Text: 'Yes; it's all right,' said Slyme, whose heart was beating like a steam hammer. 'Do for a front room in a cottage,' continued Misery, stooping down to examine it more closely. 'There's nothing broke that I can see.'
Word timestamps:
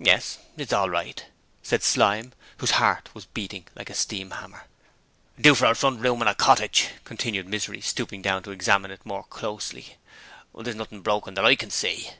'Yes; 0.00 0.38
it's 0.56 0.72
all 0.72 0.90
right,' 0.90 1.24
said 1.62 1.84
Slyme, 1.84 2.32
whose 2.56 2.72
heart 2.82 3.10
was 3.14 3.26
beating 3.26 3.64
like 3.76 3.90
a 3.90 3.94
steam 3.94 4.32
hammer. 4.32 4.64
'Do 5.40 5.54
for 5.54 5.66
a 5.66 5.74
front 5.76 6.00
room 6.00 6.20
in 6.20 6.26
a 6.26 6.34
cottage,' 6.34 6.88
continued 7.04 7.46
Misery, 7.46 7.80
stooping 7.80 8.22
down 8.22 8.42
to 8.42 8.50
examine 8.50 8.90
it 8.90 9.06
more 9.06 9.22
closely. 9.22 9.98
'There's 10.52 10.74
nothing 10.74 11.00
broke 11.00 11.26
that 11.32 11.44
I 11.44 11.54
can 11.54 11.70
see.' 11.70 12.10